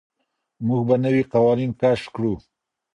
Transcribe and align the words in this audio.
موږ 0.65 0.81
به 0.87 0.95
نوي 1.05 1.23
قوانين 1.33 1.71
کشف 1.81 2.05
کړو. 2.15 2.33